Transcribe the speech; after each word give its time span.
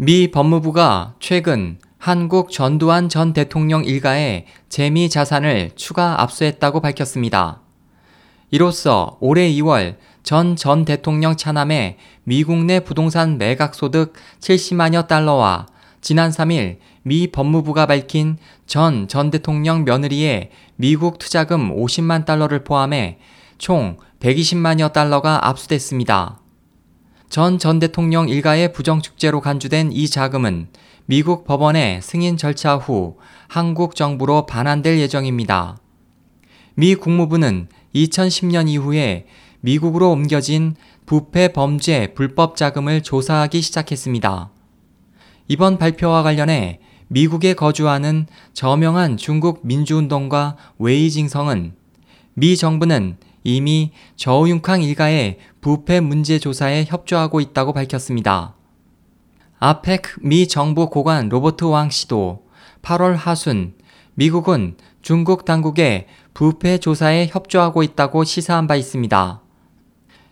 미 0.00 0.30
법무부가 0.30 1.14
최근 1.18 1.76
한국 1.98 2.52
전두환 2.52 3.08
전 3.08 3.32
대통령 3.32 3.84
일가의 3.84 4.44
재미 4.68 5.10
자산을 5.10 5.72
추가 5.74 6.22
압수했다고 6.22 6.80
밝혔습니다. 6.80 7.62
이로써 8.52 9.16
올해 9.18 9.50
2월 9.54 9.96
전 10.22 10.54
전 10.54 10.84
대통령 10.84 11.34
차남의 11.34 11.96
미국 12.22 12.64
내 12.64 12.78
부동산 12.78 13.38
매각 13.38 13.74
소득 13.74 14.12
70만여 14.38 15.08
달러와 15.08 15.66
지난 16.00 16.30
3일 16.30 16.78
미 17.02 17.26
법무부가 17.26 17.86
밝힌 17.86 18.38
전 18.66 19.08
전 19.08 19.32
대통령 19.32 19.82
며느리의 19.82 20.50
미국 20.76 21.18
투자금 21.18 21.74
50만 21.76 22.24
달러를 22.24 22.62
포함해 22.62 23.18
총 23.58 23.96
120만여 24.20 24.92
달러가 24.92 25.48
압수됐습니다. 25.48 26.38
전 27.28 27.58
전 27.58 27.78
대통령 27.78 28.28
일가의 28.28 28.72
부정축제로 28.72 29.42
간주된 29.42 29.92
이 29.92 30.08
자금은 30.08 30.68
미국 31.04 31.44
법원의 31.44 32.00
승인 32.00 32.38
절차 32.38 32.76
후 32.76 33.18
한국 33.48 33.94
정부로 33.94 34.46
반환될 34.46 34.98
예정입니다. 34.98 35.76
미 36.74 36.94
국무부는 36.94 37.68
2010년 37.94 38.68
이후에 38.68 39.26
미국으로 39.60 40.10
옮겨진 40.10 40.76
부패 41.04 41.48
범죄 41.52 42.14
불법 42.14 42.56
자금을 42.56 43.02
조사하기 43.02 43.60
시작했습니다. 43.60 44.50
이번 45.48 45.76
발표와 45.76 46.22
관련해 46.22 46.80
미국에 47.08 47.52
거주하는 47.52 48.26
저명한 48.54 49.18
중국 49.18 49.60
민주운동가 49.66 50.56
웨이징성은 50.78 51.74
미 52.34 52.56
정부는 52.56 53.16
이미 53.44 53.92
저우융캉 54.16 54.82
일가의 54.82 55.38
부패 55.60 56.00
문제 56.00 56.38
조사에 56.38 56.84
협조하고 56.86 57.40
있다고 57.40 57.72
밝혔습니다. 57.72 58.54
아펙 59.58 60.02
미 60.20 60.46
정부 60.46 60.88
고관 60.88 61.28
로버트 61.28 61.64
왕 61.64 61.90
씨도 61.90 62.46
8월 62.82 63.14
하순 63.16 63.74
미국은 64.14 64.76
중국 65.02 65.44
당국의 65.44 66.06
부패 66.34 66.78
조사에 66.78 67.28
협조하고 67.28 67.82
있다고 67.82 68.24
시사한 68.24 68.66
바 68.66 68.76
있습니다. 68.76 69.42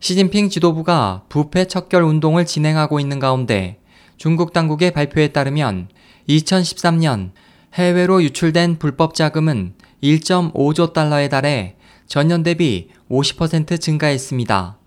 시진핑 0.00 0.48
지도부가 0.48 1.24
부패 1.28 1.66
척결 1.66 2.02
운동을 2.02 2.46
진행하고 2.46 3.00
있는 3.00 3.18
가운데 3.18 3.80
중국 4.16 4.52
당국의 4.52 4.92
발표에 4.92 5.28
따르면 5.28 5.88
2013년 6.28 7.32
해외로 7.74 8.22
유출된 8.22 8.78
불법 8.78 9.14
자금은 9.14 9.74
1.5조 10.02 10.92
달러에 10.92 11.28
달해 11.28 11.76
전년 12.10 12.42
대비 12.42 12.88
50% 13.08 13.80
증가했습니다. 13.80 14.78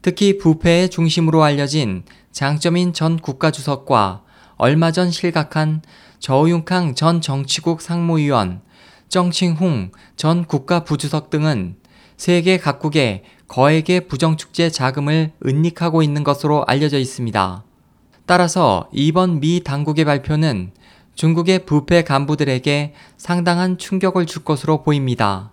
특히 0.00 0.38
부패의 0.38 0.88
중심으로 0.88 1.42
알려진 1.42 2.02
장점인 2.32 2.94
전 2.94 3.18
국가주석과 3.18 4.22
얼마 4.56 4.90
전 4.90 5.10
실각한 5.10 5.82
저우융캉 6.18 6.94
전 6.94 7.20
정치국 7.20 7.82
상무위원, 7.82 8.62
정칭홍 9.10 9.92
전 10.16 10.46
국가부주석 10.46 11.28
등은 11.28 11.76
세계 12.16 12.56
각국의 12.56 13.24
거액의 13.46 14.08
부정축제 14.08 14.70
자금을 14.70 15.32
은닉하고 15.44 16.02
있는 16.02 16.24
것으로 16.24 16.64
알려져 16.64 16.98
있습니다. 16.98 17.64
따라서 18.24 18.88
이번 18.94 19.40
미 19.40 19.62
당국의 19.62 20.06
발표는 20.06 20.72
중국의 21.14 21.66
부패 21.66 22.02
간부들에게 22.02 22.94
상당한 23.18 23.76
충격을 23.76 24.24
줄 24.24 24.42
것으로 24.42 24.82
보입니다. 24.82 25.52